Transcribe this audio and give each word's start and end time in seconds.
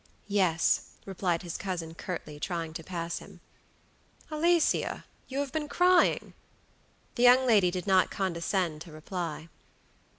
"Yes," 0.33 0.95
replied 1.05 1.43
his 1.43 1.57
cousin 1.57 1.93
curtly, 1.93 2.39
trying 2.39 2.73
to 2.73 2.83
pass 2.83 3.19
him. 3.19 3.39
"Alicia, 4.31 5.05
you 5.27 5.37
have 5.41 5.51
been 5.51 5.67
crying." 5.69 6.33
The 7.13 7.21
young 7.21 7.45
lady 7.45 7.69
did 7.69 7.85
not 7.85 8.09
condescend 8.09 8.81
to 8.81 8.91
reply. 8.91 9.47